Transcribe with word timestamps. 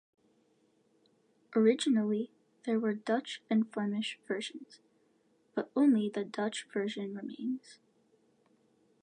Originally 1.55 2.31
there 2.65 2.79
were 2.79 2.95
Dutch 2.95 3.43
and 3.51 3.71
Flemish 3.71 4.17
versions, 4.27 4.79
but 5.53 5.69
only 5.75 6.09
the 6.09 6.25
Dutch 6.25 6.65
version 6.73 7.13
remains. 7.13 7.77